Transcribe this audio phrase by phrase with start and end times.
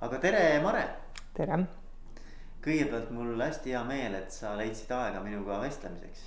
[0.00, 0.82] aga tere, Mare.
[1.36, 1.56] tere.
[2.64, 6.22] kõigepealt mul hästi hea meel, et sa leidsid aega minuga vestlemiseks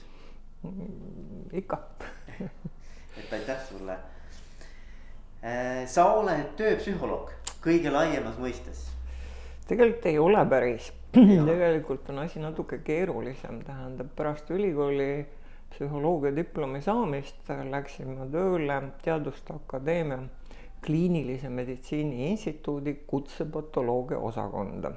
[0.61, 1.47] mm,.
[1.57, 1.79] ikka
[3.20, 3.97] et aitäh sulle.
[5.44, 7.33] Äh, sa oled tööpsühholoog
[7.65, 8.86] kõige laiemas mõistes.
[9.68, 10.92] tegelikult ei ole päris
[11.52, 15.26] tegelikult on asi natuke keerulisem, tähendab pärast ülikooli
[15.74, 20.21] psühholoogia diplomi saamist läksin ma tööle Teaduste Akadeemia
[20.86, 24.91] kliinilise meditsiini instituudi kutsepatoloogia osakonda.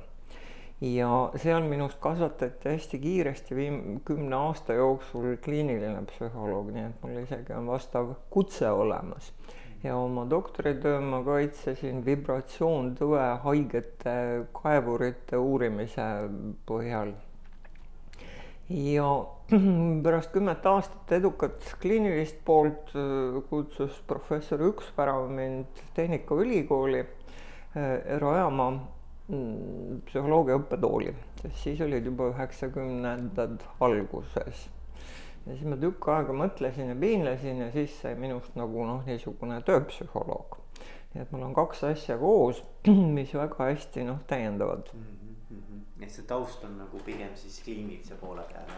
[0.81, 7.23] ja seal minust kasvatati hästi kiiresti viim-, kümne aasta jooksul kliiniline psühholoog, nii et mul
[7.23, 9.33] isegi on vastav kutse olemas.
[9.85, 14.19] ja oma doktoritöö ma kaitsesin vibratsioontõe haigete
[14.63, 16.11] kaevurite uurimise
[16.69, 17.15] põhjal
[18.69, 19.09] ja
[20.05, 30.01] pärast kümmet aastat edukat kliinilist poolt äh, kutsus professor Üksvärav mind Tehnikaülikooli äh, rajama mm,
[30.09, 31.15] psühholoogia õppetooli,
[31.45, 34.67] sest siis olid juba üheksakümnendad alguses.
[35.47, 39.61] ja siis ma tükk aega mõtlesin ja piinlesin ja siis sai minust nagu noh, niisugune
[39.69, 40.59] tööpsühholoog.
[41.15, 42.65] nii et mul on kaks asja koos,
[43.21, 45.16] mis väga hästi noh, täiendavad mm.
[45.97, 48.69] -hmm et see taust on nagu pigem siis kliinilise poole peal.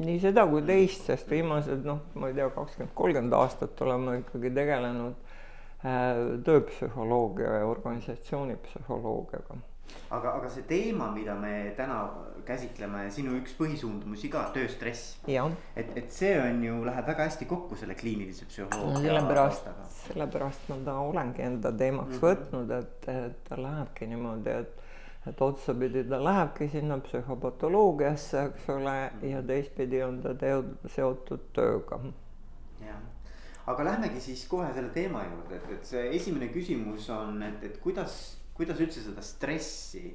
[0.00, 4.16] nii seda kui teist, sest viimased noh, ma ei tea, kakskümmend, kolmkümmend aastat olen ma
[4.22, 5.14] ikkagi tegelenud
[5.84, 9.58] äh, tööpsühholoogia ja organisatsioonipsühholoogiaga.
[10.10, 11.98] aga, aga see teema, mida me täna
[12.48, 15.18] käsitleme, sinu üks põhisuundumusi ka, tööstress.
[15.28, 19.04] et, et see on ju, läheb väga hästi kokku selle kliinilise psühholoogia no,.
[19.04, 19.68] sellepärast,
[20.08, 22.24] sellepärast ma ta olengi enda teemaks mm -hmm.
[22.24, 24.80] võtnud, et, et ta lähebki niimoodi, et
[25.26, 28.96] et otsapidi ta lähebki sinna psühhopatoloogiasse, eks ole,
[29.30, 32.00] ja teistpidi on ta teo-, seotud tööga.
[32.84, 33.00] jah,
[33.72, 37.80] aga lähmegi siis kohe selle teema juurde, et, et see esimene küsimus on, et, et
[37.80, 40.06] kuidas, kuidas üldse seda stressi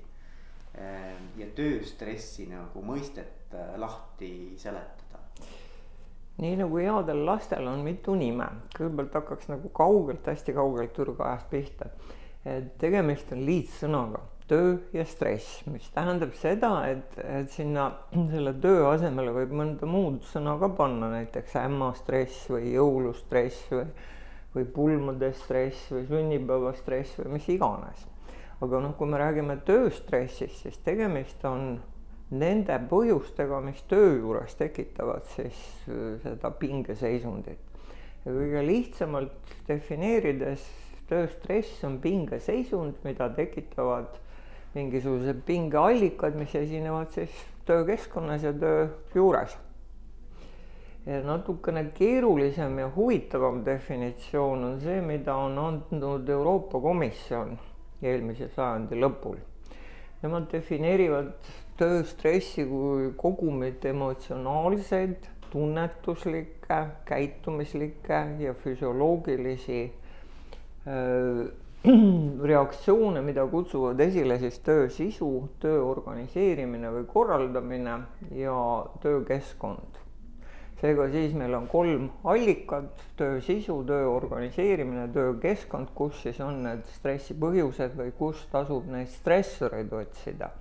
[0.78, 5.26] eh, ja tööstressi nagu mõistet eh, lahti seletada?
[6.40, 8.46] nii nagu headel lastel on mitu nime,
[8.78, 11.90] kõigepealt hakkaks nagu kaugelt, hästi kaugelt ürgajast pihta.
[12.46, 17.90] et tegemist on liitsõnaga töö ja stress, mis tähendab seda, et, et sinna
[18.34, 23.86] selle töö asemele võib mõnda muud sõna ka panna, näiteks ämmastress või jõulustress või,
[24.56, 28.08] või pulmade stress või sünnipäevastress või mis iganes.
[28.60, 31.78] aga noh, kui me räägime tööstressist, siis tegemist on
[32.30, 35.58] nende põhjustega, mis töö juures tekitavad siis
[35.90, 37.62] äh, seda pingeseisundit.
[38.26, 40.66] ja kõige lihtsamalt defineerides
[41.10, 44.18] tööstress on pingeseisund, mida tekitavad
[44.76, 47.34] mingisugused pingeallikad, mis esinevad siis
[47.66, 49.58] töökeskkonnas ja töö juures.
[51.24, 57.58] natukene keerulisem ja huvitavam definitsioon on see, mida on andnud Euroopa Komisjon
[58.02, 59.40] eelmise sajandi lõpul.
[60.22, 61.32] Nemad defineerivad
[61.80, 69.82] tööstressi kui kogumit emotsionaalseid, tunnetuslikke, käitumislikke ja füsioloogilisi
[70.88, 71.48] öö,
[72.52, 75.30] reaktsioone, mida kutsuvad esile siis töö sisu,
[75.64, 77.94] töö organiseerimine või korraldamine
[78.36, 78.56] ja
[79.00, 80.00] töökeskkond.
[80.82, 86.84] seega siis meil on kolm allikat, töö sisu, töö organiseerimine, töökeskkond, kus siis on need
[86.98, 90.52] stressi põhjused või kus tasub neid stressoreid otsida.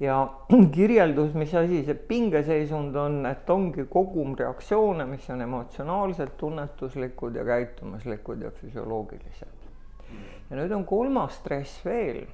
[0.00, 0.16] ja
[0.78, 7.44] kirjeldus, mis asi see pingeseisund on, et ongi kogum reaktsioone, mis on emotsionaalsed, tunnetuslikud ja
[7.44, 9.65] käitumuslikud ja füsioloogilised
[10.50, 12.24] ja nüüd on kolmas stress veel.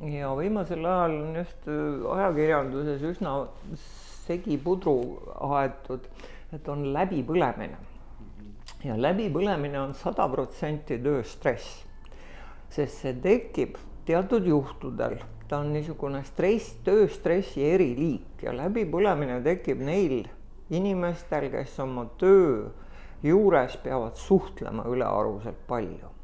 [0.00, 3.34] Ja viimasel ajal on just äh, ajakirjanduses üsna
[4.24, 4.96] segipudru
[5.50, 6.06] aetud,
[6.54, 7.76] et on läbipõlemine.
[8.84, 11.82] ja läbipõlemine on sada protsenti tööstress,
[12.72, 13.76] sest see tekib
[14.08, 20.30] teatud juhtudel, ta on niisugune stress, tööstressi eriliik ja läbipõlemine tekib neil
[20.70, 22.70] inimestel, kes oma töö
[23.26, 26.19] juures peavad suhtlema ülearuselt palju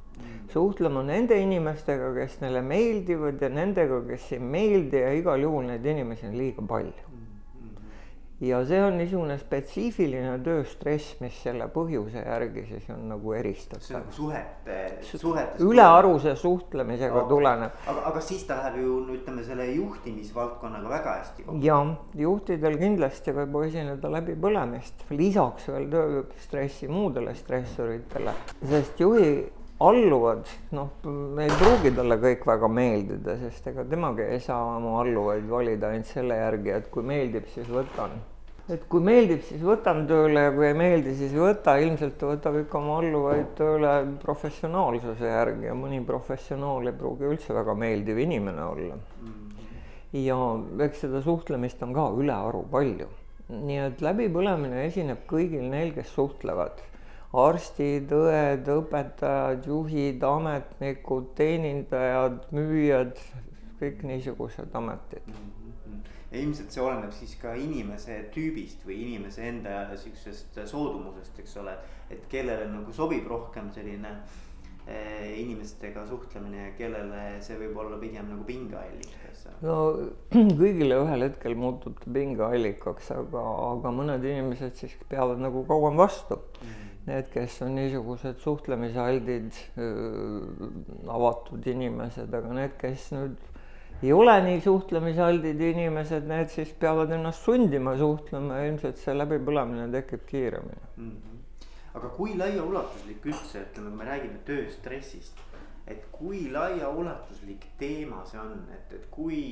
[0.53, 5.85] suhtlema nende inimestega, kes neile meeldivad ja nendega, kes ei meeldi ja igal juhul neid
[5.87, 7.13] inimesi on liiga palju.
[8.37, 13.81] ja see on niisugune spetsiifiline tööstress, mis selle põhjuse järgi siis on nagu eristatav.
[13.81, 14.77] see on nagu suhete,
[15.09, 15.63] suhetes.
[15.65, 17.31] ülearuse suhtlemisega okay.
[17.33, 17.81] tuleneb.
[17.89, 21.65] aga, aga siis ta läheb ju ütleme selle juhtimisvaldkonnaga väga hästi kokku.
[21.65, 21.93] jah,
[22.27, 28.37] juhtidel kindlasti võib esineda läbipõlemist, lisaks veel tööstressi muudele stressoritele,
[28.69, 29.31] sest juhi
[29.79, 30.89] alluvad, noh,
[31.43, 36.09] ei pruugi talle kõik väga meeldida, sest ega temagi ei saa oma alluvaid valida ainult
[36.09, 38.17] selle järgi, et kui meeldib, siis võtan.
[38.73, 42.31] et kui meeldib, siis võtan tööle ja kui ei meeldi, siis ei võta, ilmselt ta
[42.33, 43.93] võtab ikka oma alluvaid tööle
[44.25, 48.99] professionaalsuse järgi ja mõni professionaal ei pruugi üldse väga meeldiv inimene olla.
[50.17, 50.41] ja
[50.89, 53.13] eks seda suhtlemist on ka ülearu palju.
[53.53, 56.81] nii et läbipõlemine esineb kõigil neil, kes suhtlevad.
[57.37, 63.21] Arstid, õed, õpetajad, juhid, ametnikud, teenindajad, müüjad,
[63.81, 65.37] kõik niisugused ametid
[66.37, 71.77] ja ilmselt see oleneb siis ka inimese tüübist või inimese enda siuksest soodumusest, eks ole.
[72.11, 74.13] et kellele nagu sobib rohkem selline
[74.87, 79.47] eh, inimestega suhtlemine ja kellele see võib olla pigem nagu pingeallikas.
[79.63, 79.79] no
[80.61, 86.41] kõigile ühel hetkel muutub ta pingeallikaks, aga, aga mõned inimesed siis peavad nagu kauem vastu
[86.43, 86.86] mm.
[87.07, 89.55] Need, kes on niisugused suhtlemisaldid,
[91.07, 93.37] avatud inimesed, aga need, kes nüüd
[94.03, 99.87] ei ole nii suhtlemisaldid inimesed, need siis peavad ennast sundima suhtlema ja ilmselt see läbipõlemine
[99.95, 101.15] tekib kiiremini mm.
[101.15, 101.71] -hmm.
[101.95, 105.41] aga kui laiaulatuslik üldse, ütleme, kui me räägime tööstressist,
[105.87, 109.43] et kui laiaulatuslik teema see on, et, et kui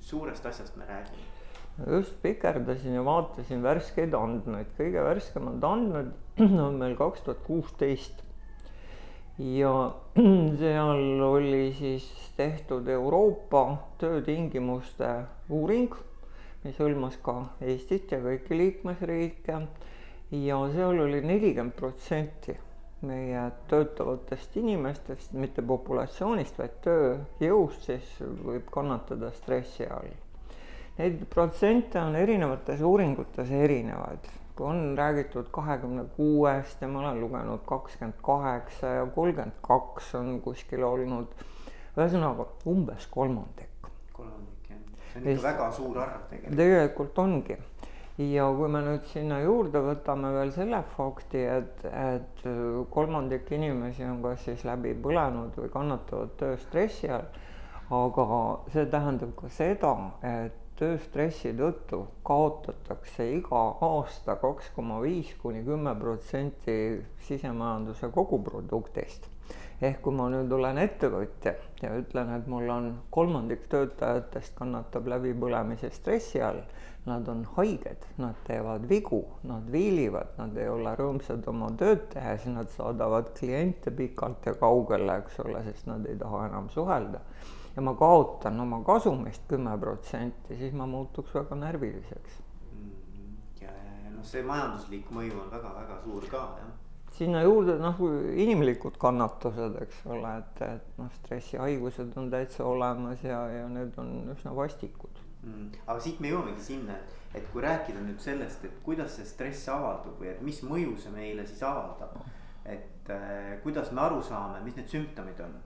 [0.00, 1.35] suurest asjast me räägime?
[1.84, 6.12] Just pikerdasin ja vaatasin värskeid andmeid, kõige värskemad andmed
[6.66, 8.22] on meil kaks tuhat kuusteist.
[9.38, 9.72] Ja
[10.60, 12.06] seal oli siis
[12.36, 13.66] tehtud Euroopa
[14.00, 15.10] töötingimuste
[15.52, 15.92] uuring,
[16.64, 19.60] mis hõlmas ka Eestit ja kõiki liikmesriike.
[20.32, 22.56] Ja seal oli nelikümmend protsenti
[23.06, 30.14] meie töötavatest inimestest, mitte populatsioonist, vaid tööjõust, siis võib kannatada stressi all.
[30.96, 38.14] Neid protsente on erinevates uuringutes erinevaid on räägitud kahekümne kuuest ja ma olen lugenud kakskümmend
[38.22, 41.26] kaheksa ja kolmkümmend kaks on kuskil olnud.
[41.96, 43.88] ühesõnaga umbes kolmandik.
[44.12, 44.80] kolmandik jah,
[45.12, 46.56] see on ikka väga suur arv tegelikult.
[46.56, 47.56] tegelikult ongi
[48.18, 52.44] ja kui me nüüd sinna juurde võtame veel selle fakti, et, et
[52.90, 57.28] kolmandik inimesi on kas siis läbi põlenud või kannatavad tööstressi all,
[57.90, 58.28] aga
[58.72, 65.94] see tähendab ka seda, et tööstressi tõttu kaotatakse iga aasta kaks koma viis kuni kümme
[66.00, 66.74] protsenti
[67.28, 69.30] sisemajanduse koguproduktist.
[69.88, 72.86] ehk kui ma nüüd olen ettevõtja ja ütlen, et mul on
[73.16, 76.62] kolmandik töötajatest kannatab läbipõlemise stressi all,
[77.06, 82.48] nad on haiged, nad teevad vigu, nad viilivad, nad ei ole rõõmsad oma tööd tehes,
[82.52, 87.22] nad saadavad kliente pikalt ja kaugele, eks ole, sest nad ei taha enam suhelda
[87.76, 92.38] ja ma kaotan oma kasumist kümme protsenti, siis ma muutuks väga närviliseks.
[92.72, 93.36] Mm-hmm.
[93.60, 96.72] ja, ja, ja noh, see majanduslik mõju on väga-väga suur ka jah.
[97.16, 98.00] sinna juurde noh,
[98.46, 104.32] inimlikud kannatused, eks ole, et, et noh, stressihaigused on täitsa olemas ja, ja need on
[104.32, 105.70] üsna vastikud mm..
[105.86, 109.68] aga siit me jõuamegi sinna, et, et kui rääkida nüüd sellest, et kuidas see stress
[109.72, 112.18] avaldub või et mis mõju see meile siis avaldab.
[112.64, 115.56] et äh, kuidas me aru saame, mis need sümptomid on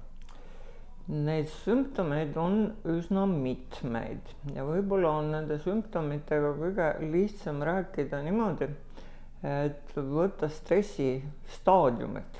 [1.09, 8.69] Neid sümptomeid on üsna mitmeid ja võib-olla on nende sümptomitega kõige lihtsam rääkida niimoodi,
[9.43, 11.17] et võtta stressi
[11.57, 12.39] staadiumid.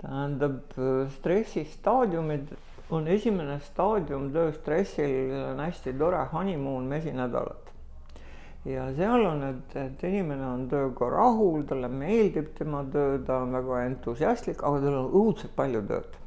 [0.00, 0.74] tähendab,
[1.14, 2.50] stressi staadiumid
[2.90, 7.74] on esimene staadium tööstressil, on hästi tore honeymoon mesinädalat.
[8.64, 13.52] ja seal on, et, et inimene on tööga rahul, talle meeldib tema töö, ta on
[13.52, 16.24] väga entusiastlik, aga tal on õudselt palju tööd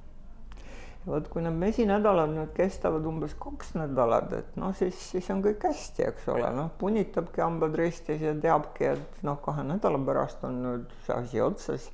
[1.06, 5.64] vot kui need mesinädalad nüüd kestavad umbes kaks nädalat, et noh, siis, siis on kõik
[5.66, 10.62] hästi, eks ole, noh, punnitabki hambad ristis ja teabki, et noh, kahe nädala pärast on
[10.66, 11.90] nüüd see asi otsas.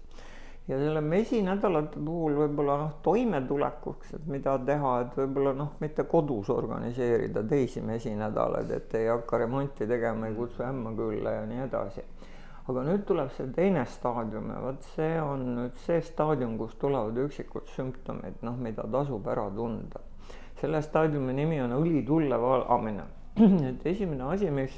[0.68, 6.50] ja selle mesinädalate puhul võib-olla noh, toimetulekuks, et mida teha, et võib-olla noh, mitte kodus
[6.52, 12.04] organiseerida teisi mesinädalaid, et ei hakka remonti tegema, ei kutsu ämma külla ja nii edasi
[12.68, 17.16] aga nüüd tuleb see teine staadium ja vot see on nüüd see staadium, kus tulevad
[17.24, 20.04] üksikud sümptomid, noh, mida tasub ära tunda.
[20.58, 23.06] selle staadiumi nimi on õlitulle valamine.
[23.70, 24.74] et esimene asi, mis,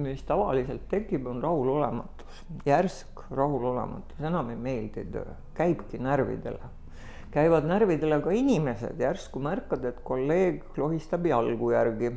[0.00, 6.72] mis tavaliselt tekib, on rahulolematus, järsk rahulolematus, enam ei meeldi töö, käibki närvidele.
[7.30, 12.14] Käivad närvidele ka inimesed, järsku märkad, et kolleeg lohistab jalgu järgi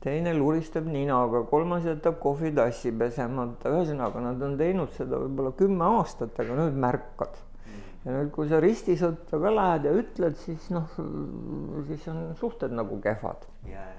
[0.00, 6.38] teine luristab ninaga, kolmas jätab kohvitassi pesemata, ühesõnaga nad on teinud seda võib-olla kümme aastat,
[6.40, 7.36] aga nüüd märkad.
[8.04, 10.88] ja nüüd, kui sa ristisõtta ka lähed ja ütled, siis noh,
[11.88, 13.44] siis on suhted nagu kehvad.
[13.68, 13.90] Yeah..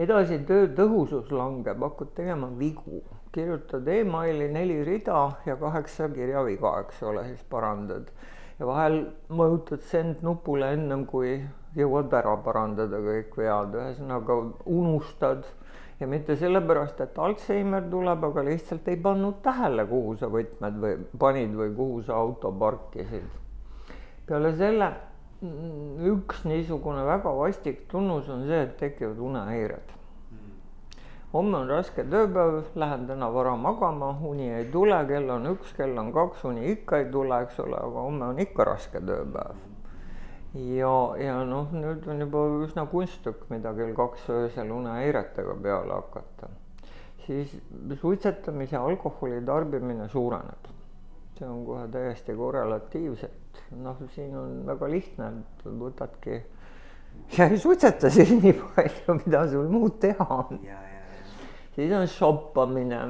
[0.00, 7.02] edasi töö tõhusus langeb, hakkad tegema vigu, kirjutad emaili neli rida ja kaheksa kirjaviga, eks
[7.06, 8.10] ole, siis parandad.
[8.58, 11.38] Ja vahel vajutad send nupule ennem kui
[11.76, 14.36] jõuad ära parandada kõik vead, ühesõnaga
[14.66, 15.44] unustad
[16.00, 20.96] ja mitte sellepärast, et Alžeimer tuleb, aga lihtsalt ei pannud tähele, kuhu sa võtmed või
[21.20, 23.38] panid või kuhu sa auto parkisid.
[24.26, 24.92] peale selle
[26.10, 29.96] üks niisugune väga vastik tunnus on see, et tekivad unehäired
[31.32, 35.98] homme on raske tööpäev, lähen täna vara magama, uni ei tule, kell on üks, kell
[36.02, 39.69] on kaks, uni ikka ei tule, eks ole, aga homme on ikka raske tööpäev.
[40.54, 46.50] Ja, ja noh, nüüd on juba üsna kunsttükk, mida kell kaks öösel unehäiretega peale hakata.
[47.26, 47.52] siis
[48.00, 50.70] suitsetamise alkoholi tarbimine suureneb.
[51.38, 55.30] see on kohe täiesti korrelatiivselt, noh, siin on väga lihtne,
[55.64, 56.42] võtadki
[57.36, 60.60] ja ei suitseta siis nii palju, mida sul muud teha on
[61.74, 63.00] siis on shoppamine,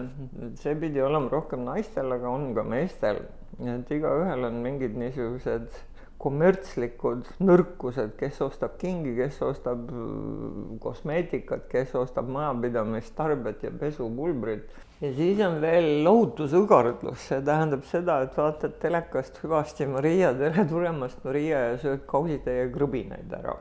[0.60, 3.24] see pidi olema rohkem naistel, aga on ka meestel.
[3.60, 5.74] et igaühel on mingid niisugused
[6.20, 14.68] kommertslikud nõrkused, kes ostab kingi, kes ostab äh, kosmeetikat, kes ostab majapidamistarbet ja pesupulbrit.
[15.00, 21.24] ja siis on veel lohutusõgardlus, see tähendab seda, et vaatad telekast hüvasti Maria, tere tulemast,
[21.24, 23.56] Maria ja sööd kausitäie krõbinaid ära.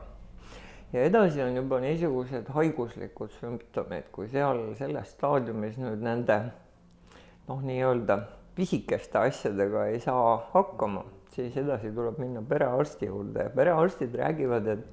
[0.92, 6.42] Ja edasi on juba niisugused haiguslikud sümptomid, kui seal selles staadiumis nüüd nende
[7.46, 8.18] noh, nii-öelda
[8.58, 11.06] pisikeste asjadega ei saa hakkama,
[11.46, 14.84] siis edasi tuleb minna perearsti juurde ja perearstid räägivad, et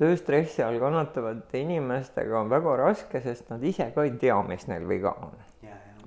[0.00, 4.88] tööstressi all kannatavate inimestega on väga raske, sest nad ise ka ei tea, mis neil
[4.88, 5.36] viga on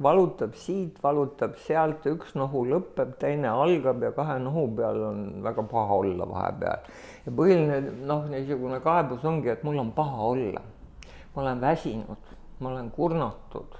[0.03, 5.65] valutab siit, valutab sealt, üks nohu lõpeb, teine algab ja kahe nohu peal on väga
[5.71, 6.87] paha olla vahepeal.
[7.25, 10.61] ja põhiline noh, niisugune kaebus ongi, et mul on paha olla.
[11.35, 13.75] ma olen väsinud, ma olen kurnatud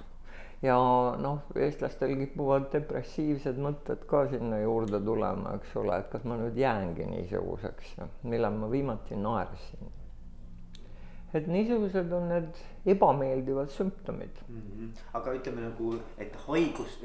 [0.62, 0.80] ja
[1.22, 6.60] noh, eestlastel kipuvad depressiivsed mõtted ka sinna juurde tulema, eks ole, et kas ma nüüd
[6.60, 9.96] jäängi niisuguseks, millal ma viimati naersin
[11.34, 14.62] et niisugused on need ebameeldivad sümptomid mm.
[14.62, 14.90] -hmm.
[15.14, 16.98] aga ütleme nagu, et haigus,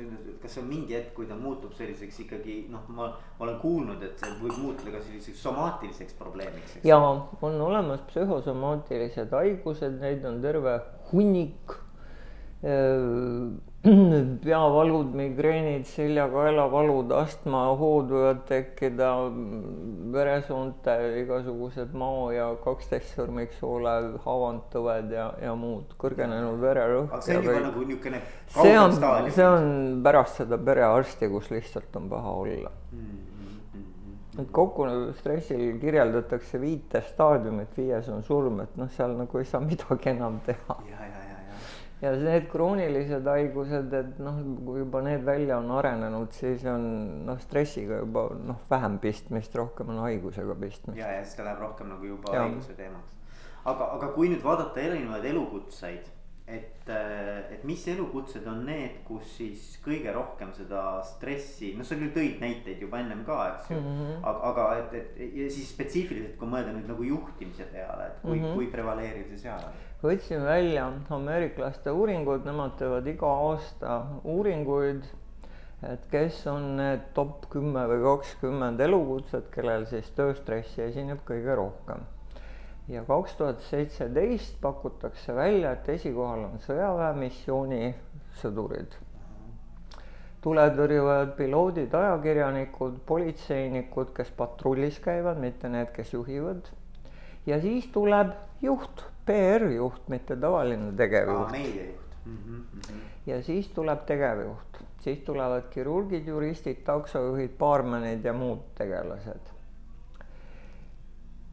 [0.42, 4.32] kas on mingi hetk, kui ta muutub selliseks ikkagi noh, ma olen kuulnud, et see
[4.40, 6.78] võib muutuda ka selliseks somaatiliseks probleemiks.
[6.84, 6.98] ja
[7.42, 10.80] on olemas psühhosomaatilised haigused, neid on terve
[11.12, 11.76] hunnik
[14.44, 19.10] peavalud, migreenid, selja-kaelavalud, astmahood võivad tekkida,
[20.14, 23.92] veresoonte igasugused mao ja kaksteist sõrmiksoole
[24.24, 27.12] haavantõved ja, ja muud, kõrgenenud vererõhk.
[27.12, 28.22] aga see on juba nagu niisugune
[28.54, 28.96] see on,
[29.36, 29.68] see on
[30.06, 33.04] pärast seda perearsti, kus lihtsalt on paha olla mm.
[33.04, 34.40] -hmm.
[34.40, 34.88] et kokku
[35.20, 40.40] stressil kirjeldatakse viite staadiumit, viies on surm, et noh, seal nagu ei saa midagi enam
[40.46, 40.80] teha.
[40.88, 41.03] ja,
[42.02, 46.86] ja need kroonilised haigused, et noh, kui juba need välja on arenenud, siis on
[47.28, 50.98] noh, stressiga juba noh, vähem pistmist, rohkem on haigusega pistmist.
[51.00, 52.44] ja, ja siis ta läheb rohkem nagu juba ja.
[52.44, 53.16] haiguse teemaks.
[53.64, 56.10] aga, aga kui nüüd vaadata erinevaid elukutseid,
[56.46, 62.12] et, et mis elukutsed on need, kus siis kõige rohkem seda stressi, noh, sa küll
[62.12, 63.96] tõid näiteid juba ennem ka, eks ju mm.
[64.00, 64.20] -hmm.
[64.20, 68.38] aga, aga et, et ja siis spetsiifiliselt, kui mõelda nüüd nagu juhtimise peale, et kui
[68.38, 68.54] mm, -hmm.
[68.54, 75.04] kui prevaleeriv see seal on võtsin välja ameeriklaste uuringud, nemad teevad iga aasta uuringuid,
[75.88, 82.04] et kes on need top kümme või kakskümmend elukutset, kellel siis tööstressi esineb kõige rohkem.
[82.88, 87.94] Ja kaks tuhat seitseteist pakutakse välja, et esikohal on sõjaväemissiooni
[88.42, 88.98] sõdurid
[90.44, 96.68] tuletõrjujad, piloodid, ajakirjanikud, politseinikud, kes patrullis käivad, mitte need, kes juhivad.
[97.46, 101.52] ja siis tuleb juht PR-juht, mitte tavaline tegevjuht.
[102.24, 102.36] mm.
[102.36, 103.00] -hmm.
[103.26, 109.53] ja siis tuleb tegevjuht, siis tulevad kirurgid, juristid, taksojuhid, baarmenid ja muud tegelased.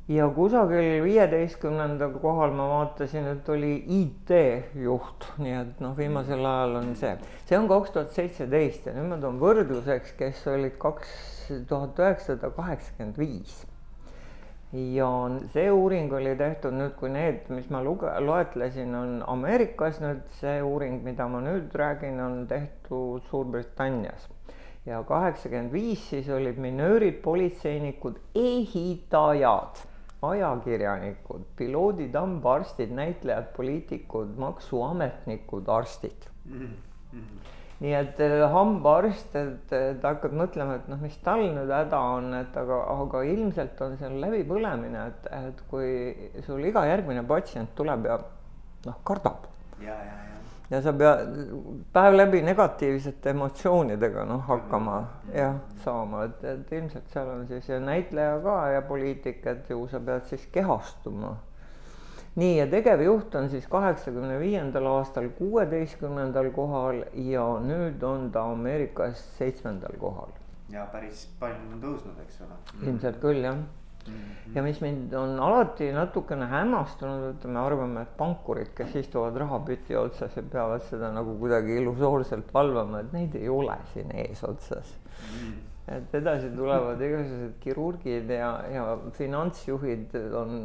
[0.10, 6.96] Ja kusagil viieteistkümnendal kohal ma vaatasin, et oli IT-juht, nii et noh, viimasel ajal on
[7.00, 7.14] see,
[7.50, 11.12] see on kaks tuhat seitseteist ja nüüd ma toon võrdluseks, kes olid kaks
[11.70, 13.62] tuhat üheksasada kaheksakümmend viis.
[14.72, 15.08] Ja
[15.52, 20.22] see uuring oli tehtud nüüd, kui need, mis ma luge-, loetlesin, on Ameerikas, nüüd.
[20.40, 24.30] See uuring, mida ma nüüd räägin, on tehtud Suurbritannias.
[24.86, 29.84] ja kaheksakümmend viis siis olid minöörid, politseinikud, ehitajad,
[30.22, 36.70] ajakirjanikud, piloodid, hambaarstid, näitlejad, poliitikud, maksuametnikud, arstid mm.
[37.14, 42.02] -hmm nii et äh, hambaarst, et ta hakkab mõtlema, et noh, mis tal nüüd häda
[42.18, 45.88] on, et aga, aga ilmselt on seal läbipõlemine, et, et kui
[46.46, 48.20] sul iga järgmine patsient tuleb ja
[48.86, 49.50] noh, kardab.
[49.82, 50.41] ja, ja, ja.
[50.72, 51.38] Ja sa pead
[51.94, 54.98] päev läbi negatiivsete emotsioonidega noh, hakkama
[55.36, 59.84] jah, saama, et, et ilmselt seal on siis ja näitleja ka ja poliitik, et ju
[59.92, 61.36] sa pead siis kehastuma
[62.36, 69.24] nii, ja tegevjuht on siis kaheksakümne viiendal aastal kuueteistkümnendal kohal ja nüüd on ta Ameerikas
[69.38, 70.32] seitsmendal kohal.
[70.72, 72.60] ja päris palju on tõusnud, eks ole.
[72.88, 73.60] ilmselt küll jah.
[74.56, 79.96] Ja mis mind on alati natukene hämmastunud, et me arvame, et pankurid, kes istuvad rahapüti
[79.98, 85.54] otsas ja peavad seda nagu kuidagi illusoorselt valvama, et neid ei ole siin eesotsas mm.
[85.98, 88.86] et edasi tulevad igasugused kirurgid ja, ja
[89.18, 90.58] finantsjuhid on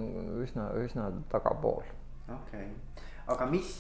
[0.42, 1.84] üsna, üsna tagapool.
[2.26, 3.72] okei okay., aga mis,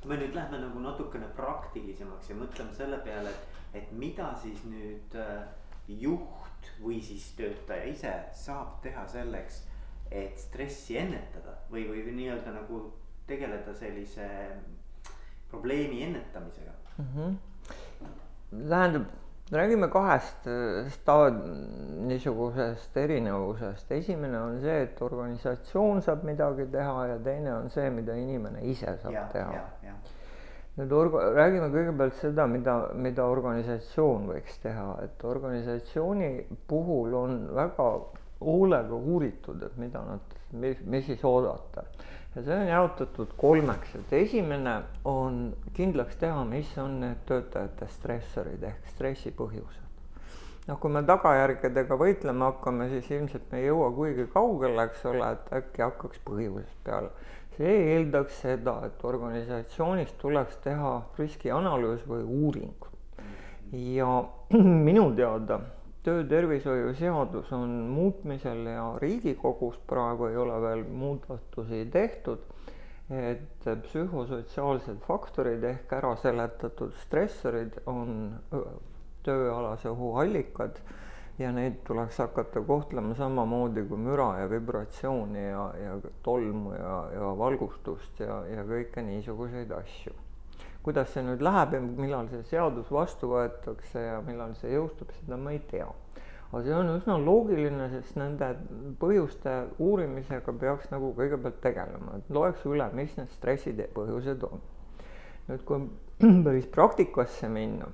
[0.00, 4.62] kui me nüüd lähme nagu natukene praktilisemaks ja mõtleme selle peale, et, et mida siis
[4.68, 5.42] nüüd äh,
[6.60, 9.66] juht või siis töötaja ise saab teha selleks,
[10.10, 12.92] et stressi ennetada või, või nii-öelda nagu
[13.26, 14.26] tegeleda sellise
[15.50, 17.06] probleemi ennetamisega mm.
[17.14, 17.36] -hmm.
[18.68, 19.06] tähendab
[19.52, 21.42] räägime kahest äh, staad-,
[22.06, 28.14] niisugusest erinevusest, esimene on see, et organisatsioon saab midagi teha ja teine on see, mida
[28.14, 29.64] inimene ise saab ja, teha.
[30.78, 36.30] Nüüd orga-, räägime kõigepealt seda, mida, mida organisatsioon võiks teha, et organisatsiooni
[36.70, 37.90] puhul on väga
[38.40, 41.84] hoolega uuritud, et mida nad, mis, mis siis oodata
[42.34, 45.40] ja see on jaotatud kolmeks, et esimene on
[45.74, 49.88] kindlaks teha, mis on need töötajate stressorid ehk stressi põhjused.
[50.68, 55.32] noh, kui me tagajärgedega võitlema hakkame, siis ilmselt me ei jõua kuigi kaugele, eks ole,
[55.34, 57.10] et äkki hakkaks põhjusest peale.
[57.60, 62.86] See eeldaks seda, et organisatsioonis tuleks teha riskianalüüs või uuring.
[63.70, 64.08] ja
[64.88, 65.60] minu teada
[66.02, 72.40] töötervishoiu seadus on muutmisel ja Riigikogus praegu ei ole veel muudatusi tehtud,
[73.10, 78.16] et psühhosotsiaalsed faktorid ehk ära seletatud stressorid on
[79.26, 80.80] tööalase ohu allikad
[81.40, 87.36] ja neid tuleks hakata kohtlema samamoodi kui müra ja vibratsiooni ja, ja tolmu ja, ja
[87.38, 90.16] valgustust ja, ja kõike niisuguseid asju
[90.84, 95.36] kuidas see nüüd läheb ja millal see seadus vastu võetakse ja millal see jõustub, seda
[95.40, 95.88] ma ei tea.
[96.50, 98.48] aga see on üsna loogiline, sest nende
[99.02, 104.64] põhjuste uurimisega peaks nagu kõigepealt tegelema, et loeks üle, mis need stressid ja põhjused on.
[105.50, 105.84] nüüd, kui
[106.46, 107.92] päris praktikasse minna,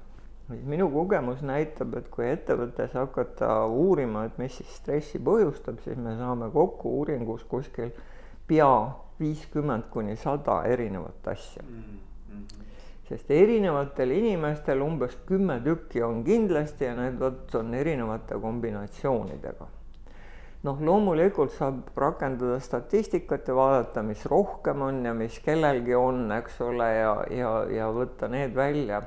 [0.49, 6.15] minu kogemus näitab, et kui ettevõttes hakata uurima, et mis siis stressi põhjustab, siis me
[6.19, 7.91] saame kokku uuringus kuskil
[8.47, 8.73] pea
[9.21, 11.81] viiskümmend kuni sada erinevat asja mm.
[11.83, 12.07] -hmm
[13.07, 19.69] sest erinevatel inimestel umbes kümme tükki on kindlasti ja need vot on erinevate kombinatsioonidega.
[20.67, 26.59] noh, loomulikult saab rakendada statistikat ja vaadata, mis rohkem on ja mis kellelgi on, eks
[26.67, 28.99] ole, ja, ja, ja võtta need välja.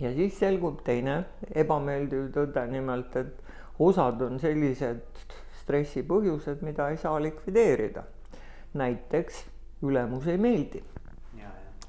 [0.00, 5.04] Ja siis selgub teine ebameeldiv tõde, nimelt et osad on sellised
[5.62, 8.02] stressi põhjused, mida ei saa likvideerida.
[8.74, 9.44] näiteks
[9.82, 10.82] ülemus ei meeldi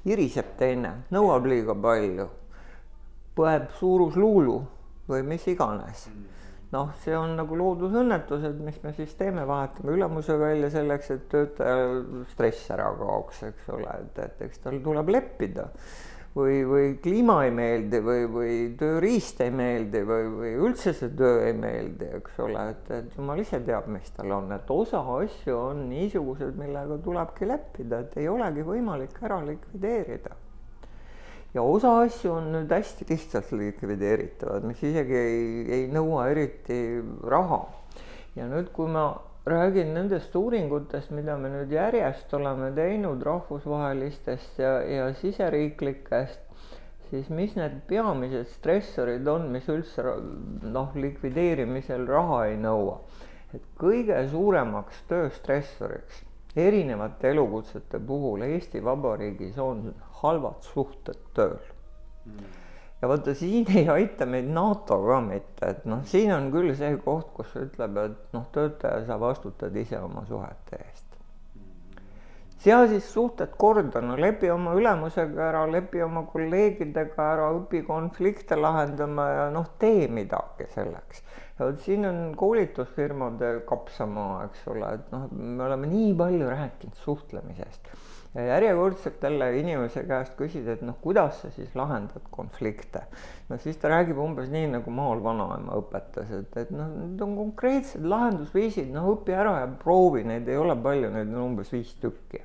[0.06, 2.28] iriseb teine, nõuab liiga palju,
[3.36, 4.56] põeb suurusluulu
[5.10, 6.06] või mis iganes.
[6.72, 12.24] noh, see on nagu loodusõnnetused, mis me siis teeme, vahetame ülemuse välja selleks, et töötajal
[12.32, 15.68] stress ära kaoks, eks ole, et, et eks tal tuleb leppida
[16.36, 21.40] või, või kliima ei meeldi või, või tööriist ei meeldi või, või üldse see töö
[21.46, 25.56] ei meeldi, eks ole, et, et jumal ise teab, mis tal on, et osa asju
[25.56, 30.36] on niisugused, millega tulebki leppida, et ei olegi võimalik ära likvideerida.
[31.56, 35.46] ja osa asju on nüüd hästi lihtsalt likvideeritavad, mis isegi ei,
[35.78, 37.64] ei nõua eriti raha.
[38.36, 39.08] ja nüüd, kui ma
[39.46, 46.42] räägin nendest uuringutest, mida me nüüd järjest oleme teinud rahvusvahelistest ja, ja siseriiklikest,
[47.10, 50.02] siis mis need peamised stressorid on, mis üldse
[50.66, 53.00] noh, likvideerimisel raha ei nõua.
[53.54, 56.18] et kõige suuremaks tööstressoriks
[56.58, 61.60] erinevate elukutsete puhul Eesti Vabariigis on halvad suhted tööl
[62.26, 62.65] mm
[63.02, 66.94] ja vaata, siin ei aita meid NATO ka mitte, et noh, siin on küll see
[67.04, 71.04] koht, kus ütleb, et noh, töötaja, sa vastutad ise oma suhete eest.
[72.66, 78.56] sea siis suhted korda, no lepi oma ülemusega ära, lepi oma kolleegidega ära, õpi konflikte
[78.56, 81.22] lahendama ja noh, tee midagi selleks.
[81.58, 87.04] ja vot siin on koolitusfirmade kapsamaa, eks ole, et noh, me oleme nii palju rääkinud
[87.04, 87.92] suhtlemisest
[88.36, 93.06] ja järjekordselt jälle inimese käest küsida, et noh, kuidas sa siis lahendad konflikte.
[93.48, 97.36] no siis ta räägib umbes nii, nagu maal vanaema õpetas, et, et noh, need on
[97.38, 101.94] konkreetsed lahendusviisid, noh õpi ära ja proovi, neid ei ole palju, neid on umbes viis
[102.02, 102.42] tükki.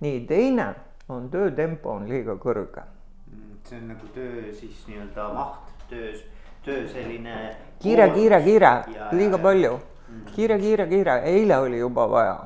[0.00, 0.72] nii, teine
[1.08, 2.82] on töötempo on liiga kõrge.
[3.30, 6.24] Mm, see on nagu töö siis nii-öelda maht töös,
[6.64, 7.36] töö selline.
[7.78, 8.72] kiire, kiire, kiire,
[9.12, 9.78] liiga palju.
[10.10, 10.32] Mm.
[10.34, 12.38] kiire, kiire, kiire, eile oli juba vaja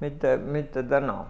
[0.00, 1.24] mitte, mitte täna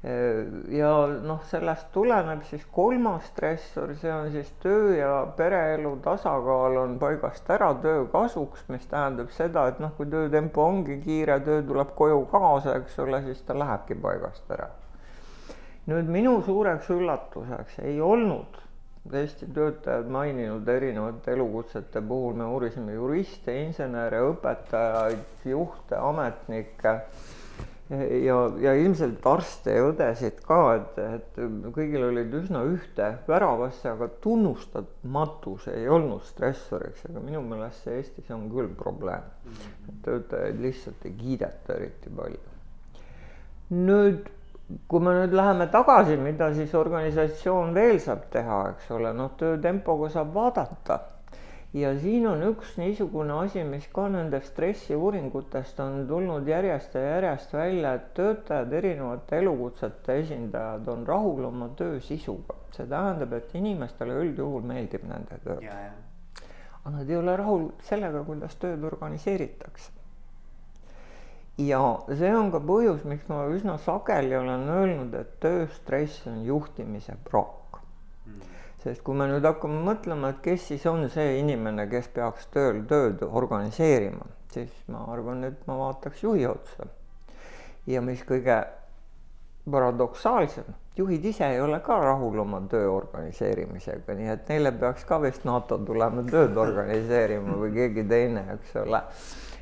[0.00, 6.94] ja noh, sellest tuleneb siis kolmas stressor, see on siis töö ja pereelu tasakaal on
[7.02, 11.92] paigast ära töö kasuks, mis tähendab seda, et noh, kui töötempo ongi kiire, töö tuleb
[11.98, 14.70] koju kaasa, eks ole, siis ta lähebki paigast ära.
[15.90, 18.60] nüüd minu suureks üllatuseks ei olnud
[19.12, 26.92] Eesti töötajad maininud erinevate elukutsete puhul, me uurisime juriste, insenere, õpetajaid, juhte, ametnikke
[27.98, 31.40] ja, ja ilmselt arste ja õdesid ka, et, et
[31.74, 38.30] kõigil olid üsna ühte väravasse, aga tunnustamatus ei olnud stressoriks, aga minu meelest see Eestis
[38.34, 39.26] on küll probleem.
[40.04, 42.56] töötajaid lihtsalt ei kiideta eriti palju.
[43.74, 44.30] nüüd,
[44.90, 50.10] kui me nüüd läheme tagasi, mida siis organisatsioon veel saab teha, eks ole, noh, töötempoga
[50.14, 51.00] saab vaadata
[51.72, 57.52] ja siin on üks niisugune asi, mis ka nendest stressiuuringutest on tulnud järjest ja järjest
[57.54, 62.56] välja, et töötajad, erinevate elukutsete esindajad on rahul oma töö sisuga.
[62.74, 65.56] see tähendab, et inimestele üldjuhul meeldib nende töö.
[66.80, 69.92] aga nad ei ole rahul sellega, kuidas tööd organiseeritakse.
[71.58, 77.14] ja see on ka põhjus, miks ma üsna sageli olen öelnud, et tööstress on juhtimise
[77.30, 77.78] praak
[78.26, 82.48] mm sest kui me nüüd hakkame mõtlema, et kes siis on see inimene, kes peaks
[82.54, 86.88] tööl tööd organiseerima, siis ma arvan, et ma vaataks juhi otsa.
[87.86, 88.56] ja mis kõige
[89.70, 95.20] paradoksaalsem, juhid ise ei ole ka rahul oma töö organiseerimisega, nii et neile peaks ka
[95.22, 99.02] vist NATO tulema tööd organiseerima või keegi teine, eks ole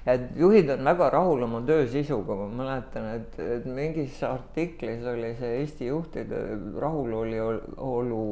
[0.09, 5.35] et juhid on väga rahul oma töö sisuga, ma mäletan, et, et mingis artiklis oli
[5.41, 6.41] see Eesti juhtide
[6.81, 8.31] rahulolu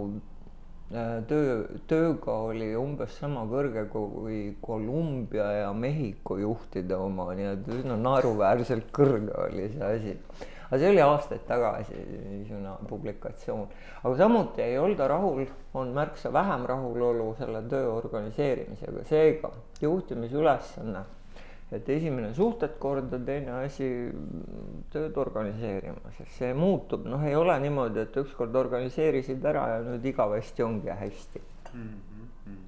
[0.90, 7.96] töö, tööga oli umbes sama kõrge kui Kolumbia ja Mehhiko juhtide oma, nii et üsna
[7.98, 10.14] naeruväärselt kõrge oli see asi.
[10.68, 13.66] aga see oli aastaid tagasi niisugune publikatsioon,
[14.02, 15.44] aga samuti ei olda rahul,
[15.74, 21.04] on märksa vähem rahulolu selle töö organiseerimisega, seega juhtimisülesanne
[21.74, 23.88] et esimene suhted korda, teine asi
[24.92, 30.06] tööd organiseerima, sest see muutub, noh, ei ole niimoodi, et ükskord organiseerisid ära ja nüüd
[30.06, 31.80] igavesti ongi hästi mm.
[31.80, 32.60] -hmm.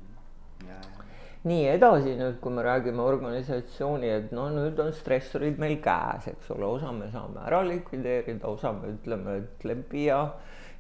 [0.67, 1.05] Ja, ja.
[1.45, 6.51] nii edasi nüüd, kui me räägime organisatsiooni, et no nüüd on stressorid meil käes, eks
[6.51, 10.35] ole, osa me saame ära likvideerida, osa me ütleme, et lepi ja,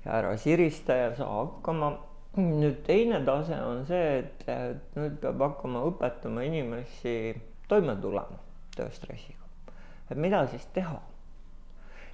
[0.04, 1.92] ja ära sirista ja saa hakkama
[2.36, 7.14] nüüd teine tase on see, et, et nüüd peab hakkama õpetama inimesi
[7.68, 8.40] toime tulema
[8.76, 9.44] tööstressiga.
[10.10, 10.98] et mida siis teha?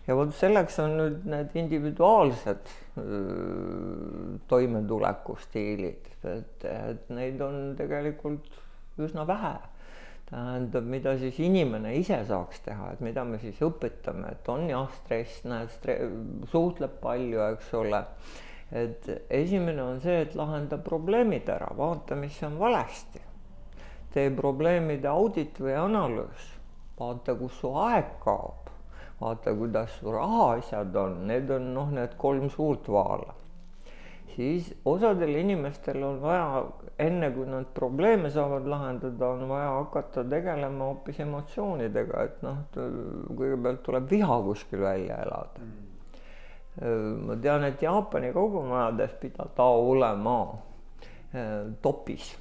[0.07, 2.73] ja vot selleks on nüüd need individuaalsed
[4.51, 8.61] toimetulekustiilid, et, et neid on tegelikult
[9.01, 9.55] üsna vähe.
[10.25, 14.88] tähendab, mida siis inimene ise saaks teha, et mida me siis õpetame, et on jah
[15.03, 15.99] stress, näed stre-,
[16.53, 18.01] suhtleb palju, eks ole.
[18.73, 23.21] et esimene on see, et lahenda probleemid ära, vaata, mis on valesti
[24.14, 26.50] tee probleemide audit või analüüs,
[26.98, 28.68] vaata, kus su aeg kaob,
[29.20, 33.35] vaata, kuidas su rahaasjad on, need on noh, need kolm suurt vaala.
[34.35, 36.64] siis osadel inimestel on vaja,
[36.98, 43.83] enne kui nad probleeme saavad lahendada, on vaja hakata tegelema hoopis emotsioonidega, et noh, kõigepealt
[43.87, 45.83] tuleb viha kuskil välja elada mm.
[47.27, 50.38] ma tean, et Jaapani kogumajades pidada olema
[51.83, 52.33] topis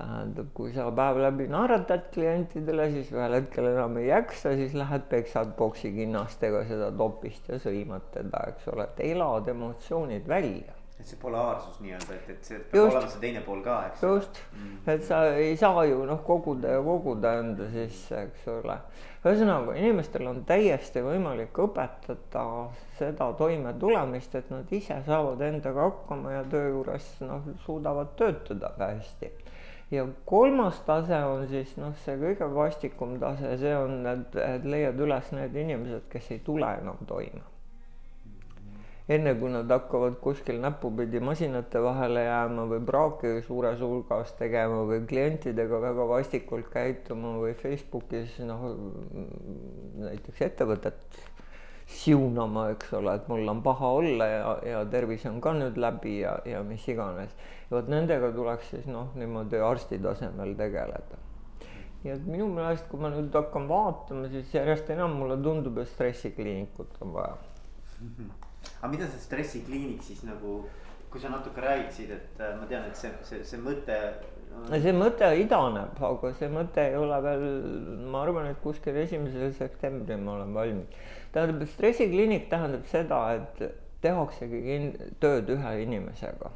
[0.00, 5.06] tähendab, kui sa päev läbi naeratad klientidele, siis ühel hetkel enam ei jaksa, siis lähed
[5.12, 10.76] peksad poksikinnastega seda topist ja sõimad teda, eks ole, et elad emotsioonid välja.
[11.00, 14.02] et see polaarsus nii-öelda, et, et see peab olema see teine pool ka, eks.
[14.04, 14.90] just mm, -hmm.
[14.92, 18.76] et sa ei saa ju noh, koguda ja koguda enda sisse, eks ole.
[19.24, 22.44] ühesõnaga, inimestel on täiesti võimalik õpetada
[22.98, 29.32] seda toimetulemist, et nad ise saavad endaga hakkama ja töö juures noh, suudavad töötada hästi
[29.90, 35.00] ja kolmas tase on siis noh, see kõige vastikum tase, see on, et, et leiad
[35.02, 37.42] üles need inimesed, kes ei tule enam toime.
[39.10, 45.00] enne kui nad hakkavad kuskil näpupidi masinate vahele jääma või praaki suures hulgas tegema või
[45.10, 48.68] klientidega väga vastikult käituma või Facebookis noh,
[50.04, 51.18] näiteks ettevõtet
[51.90, 56.20] siunama, eks ole, et mul on paha olla ja, ja tervis on ka nüüd läbi
[56.20, 57.34] ja, ja mis iganes
[57.70, 61.18] vot nendega tuleks siis noh, niimoodi arsti tasemel tegeleda.
[62.02, 65.90] nii et minu meelest, kui ma nüüd hakkan vaatama, siis järjest enam mulle tundub, et
[65.90, 67.36] stressikliinikut on vaja
[68.00, 68.12] mm.
[68.16, 68.30] -hmm.
[68.80, 70.64] aga mida see stressikliinik siis nagu,
[71.10, 73.98] kui sa natuke räägiksid, et äh, ma tean, et see, see, see mõte
[74.82, 77.46] see mõte idaneb, aga see mõte ei ole veel,
[78.12, 80.86] ma arvan, et kuskil esimesel septembril ma olen valmis.
[81.34, 83.62] Tähendab, stressikliinik tähendab seda, et
[84.04, 86.52] tehaksegi kin-, tööd ühe inimesega.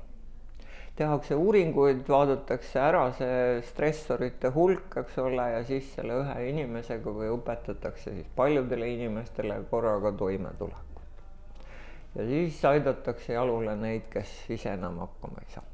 [0.95, 7.33] tehakse uuringuid, vaadatakse ära see stressorite hulk, eks ole, ja siis selle ühe inimesega või
[7.35, 11.29] õpetatakse siis paljudele inimestele korraga toimetulekut.
[12.15, 15.71] ja siis aidatakse jalule neid, kes ise enam hakkama ei saa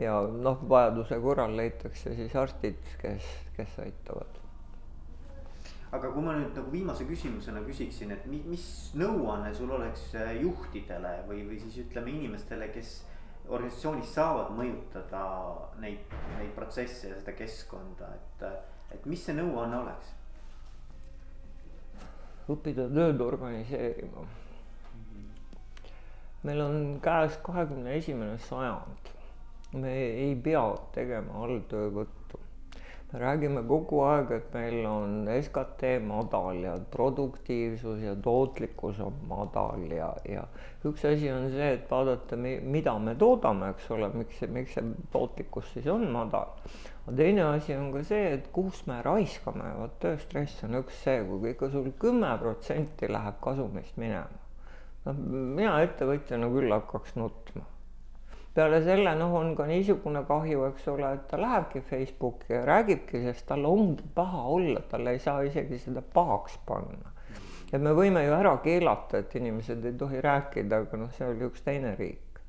[0.00, 3.26] ja noh, vajaduse korral leitakse siis arstid, kes,
[3.56, 4.39] kes aitavad.
[5.90, 8.66] Aga kui ma nüüd nagu viimase küsimusena küsiksin, et mis, mis
[9.00, 13.00] nõuanne sul oleks äh, juhtidele või, või siis ütleme inimestele, kes
[13.50, 15.22] organisatsioonis saavad mõjutada
[15.82, 18.44] neid, neid protsesse ja seda keskkonda, et,
[18.94, 20.16] et mis see nõuanne oleks?
[22.50, 24.22] õppida tööd organiseerima.
[26.42, 29.10] meil on käes kahekümne esimene sajand
[29.72, 32.19] me ei pea tegema alltöövõttu.
[33.12, 39.82] Me räägime kogu aeg, et meil on SKT madal ja produktiivsus ja tootlikkus on madal
[39.90, 40.44] ja, ja
[40.86, 44.92] üks asi on see, et vaadata, mida me toodame, eks ole, miks see, miks see
[45.12, 46.54] tootlikkus siis on madal.
[47.06, 51.18] aga teine asi on ka see, et kus me raiskame, vot tööstress on üks see,
[51.26, 54.46] kui ikka sul kümme protsenti läheb kasumist minema.
[55.08, 55.20] noh,
[55.58, 57.66] mina ettevõtjana küll hakkaks nutma
[58.54, 63.22] peale selle noh, on ka niisugune kahju, eks ole, et ta lähebki Facebooki ja räägibki,
[63.22, 67.14] sest tal ongi paha olla, talle ei saa isegi seda pahaks panna.
[67.72, 71.46] et me võime ju ära keelata, et inimesed ei tohi rääkida, aga noh, see oli
[71.46, 72.40] üks teine riik.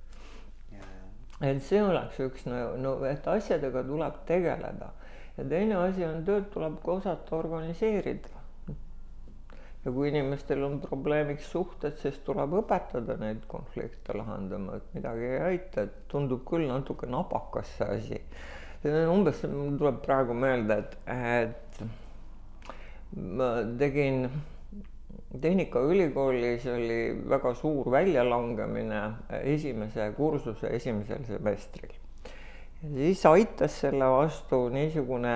[1.42, 4.92] et see oleks üks no, no, et asjadega tuleb tegeleda
[5.38, 8.41] ja teine asi on, tööd tuleb ka osata organiseerida
[9.86, 15.40] ja kui inimestel on probleemiks suhted, siis tuleb õpetada neid konflikte lahendama, et midagi ei
[15.48, 18.22] aita, et tundub küll natuke napakas see asi.
[19.10, 21.84] umbes, mul tuleb praegu meelde, et, et
[23.18, 24.26] ma tegin
[25.42, 27.00] Tehnikaülikoolis oli
[27.32, 29.02] väga suur väljalangemine
[29.44, 32.01] esimese kursuse esimesel semestril
[32.82, 35.34] siis aitas selle vastu niisugune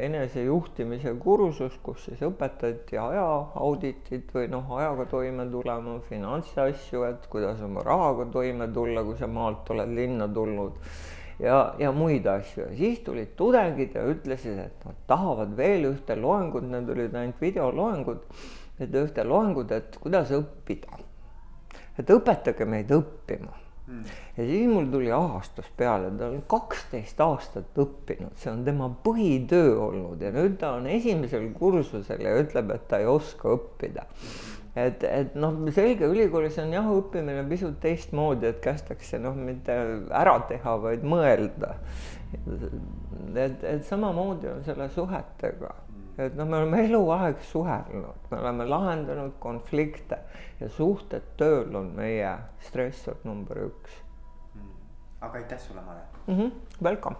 [0.00, 7.84] enesejuhtimise kursus, kus siis õpetati ajaauditit või noh, ajaga toime tulema, finantsasju, et kuidas oma
[7.84, 10.78] rahaga toime tulla, kui sa maalt oled linna tulnud
[11.42, 16.16] ja, ja muid asju ja siis tulid tudengid ja ütlesid, et nad tahavad veel ühte
[16.16, 18.24] loengut, need olid ainult videoloengud,
[18.80, 21.04] et ühte loengut, et kuidas õppida.
[22.00, 24.02] et õpetage meid õppima Hmm.
[24.36, 29.76] ja siis mul tuli ahastus peale, ta on kaksteist aastat õppinud, see on tema põhitöö
[29.84, 34.08] olnud ja nüüd ta on esimesel kursusel ja ütleb, et ta ei oska õppida.
[34.74, 39.78] et, et noh, selge ülikoolis on jah, õppimine pisut teistmoodi, et kästakse noh, mitte
[40.10, 41.76] ära teha, vaid mõelda.
[42.34, 45.76] et, et samamoodi on selle suhetega
[46.18, 50.18] et noh, me oleme eluaeg suhelnud, me oleme lahendanud konflikte
[50.60, 52.32] ja suhted tööl on meie
[52.64, 53.98] stressor number üks
[54.54, 54.70] mm..
[55.20, 56.38] aga aitäh sulle, Mare mm.
[56.38, 56.50] -hmm.
[56.82, 57.16] Welcome.